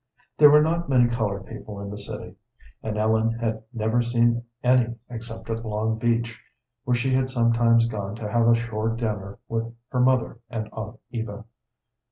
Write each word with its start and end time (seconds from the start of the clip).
There 0.39 0.49
were 0.49 0.63
not 0.63 0.89
many 0.89 1.07
colored 1.07 1.45
people 1.45 1.79
in 1.79 1.91
the 1.91 1.97
city, 1.99 2.33
and 2.81 2.97
Ellen 2.97 3.33
had 3.33 3.61
never 3.71 4.01
seen 4.01 4.43
any 4.63 4.95
except 5.11 5.47
at 5.51 5.63
Long 5.63 5.99
Beach, 5.99 6.43
where 6.85 6.95
she 6.95 7.13
had 7.13 7.29
sometimes 7.29 7.85
gone 7.85 8.15
to 8.15 8.27
have 8.27 8.47
a 8.47 8.55
shore 8.55 8.95
dinner 8.95 9.37
with 9.47 9.71
her 9.89 9.99
mother 9.99 10.39
and 10.49 10.67
Aunt 10.73 10.99
Eva. 11.11 11.45